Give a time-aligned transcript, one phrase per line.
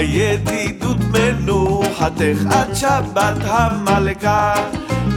[0.00, 4.54] ידידות מנוחתך עד שבת המלכה.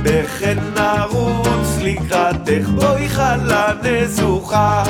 [0.04, 4.84] בחן נרוץ לקראתך בואי חלה נזוכה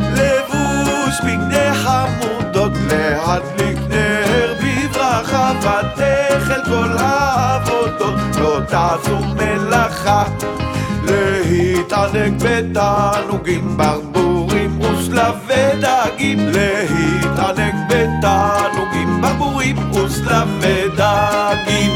[0.00, 5.52] לבוש בגדי חמודות להדליק נר בברכה.
[5.60, 10.24] ותכל כל העבודות לא תעשו מלאכה.
[11.04, 16.38] להתענג בתענוגים ברבורים ושלבי דגים.
[16.38, 18.59] להתענג בתענוגים
[19.69, 21.91] ברבורים ושלבי דגים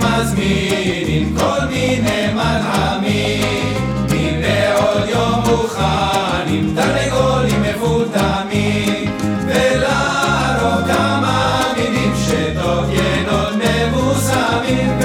[0.00, 3.74] מזמינים כל מיני מנעמים
[4.04, 9.12] מבעוד יום מוכנים תרנגולים מפותמים
[9.46, 15.03] ולהרוג כמה מינים שדוגיינות מבוסמים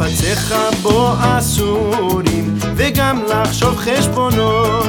[0.00, 4.86] הפציך בו אסורים, וגם לחשוב חשבונות.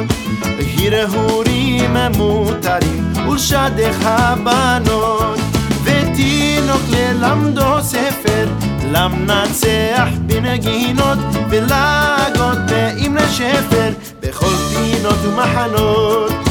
[0.78, 5.40] הרהורים מותרים, ולשדך הבנות.
[5.84, 8.48] ותינוק ללמדו ספר,
[8.92, 11.20] למנצח בנגינות,
[11.50, 13.90] ולהגות נעים לשפר,
[14.22, 16.51] בכל פינות ומחנות.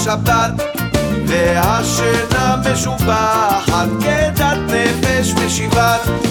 [0.00, 0.52] לשבת
[1.26, 6.29] והשינה משובחת כדת נפש משיבת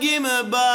[0.00, 0.67] give me back.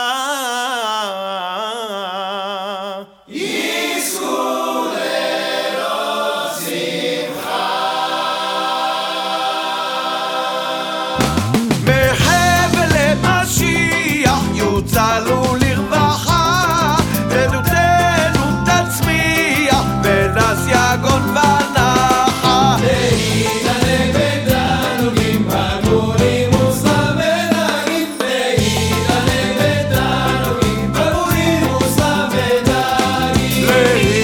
[33.83, 34.22] where